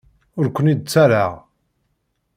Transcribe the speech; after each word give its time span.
Ur 0.39 0.45
ken-id-ttarraɣ. 0.55 1.31